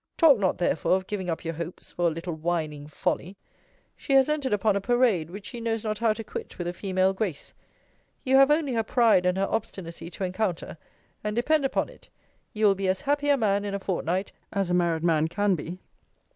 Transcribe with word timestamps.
Talk 0.17 0.39
not, 0.39 0.57
therefore, 0.57 0.95
of 0.95 1.05
giving 1.05 1.29
up 1.29 1.45
your 1.45 1.53
hopes, 1.53 1.91
for 1.91 2.07
a 2.07 2.11
little 2.11 2.33
whining 2.33 2.87
folly. 2.87 3.37
She 3.95 4.13
has 4.13 4.29
entered 4.29 4.51
upon 4.51 4.75
a 4.75 4.81
parade, 4.81 5.29
which 5.29 5.45
she 5.45 5.61
knows 5.61 5.83
not 5.83 5.99
how 5.99 6.11
to 6.13 6.23
quit 6.23 6.57
with 6.57 6.65
a 6.67 6.73
female 6.73 7.13
grace. 7.13 7.53
You 8.23 8.35
have 8.37 8.49
only 8.49 8.73
her 8.73 8.81
pride 8.81 9.27
and 9.27 9.37
her 9.37 9.47
obstinacy 9.47 10.09
to 10.09 10.23
encounter: 10.23 10.79
and 11.23 11.35
depend 11.35 11.65
upon 11.65 11.87
it, 11.87 12.09
you 12.51 12.65
will 12.65 12.73
be 12.73 12.87
as 12.87 13.01
happy 13.01 13.29
a 13.29 13.37
man 13.37 13.63
in 13.63 13.75
a 13.75 13.79
fortnight, 13.79 14.31
as 14.51 14.71
a 14.71 14.73
married 14.73 15.03
man 15.03 15.27
can 15.27 15.53
be. 15.53 15.77